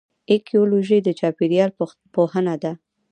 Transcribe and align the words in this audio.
ایکیولوژي 0.31 0.97
د 1.03 1.07
چاپیریال 1.19 1.71
پوهنه 2.13 2.55
ده 2.63 2.71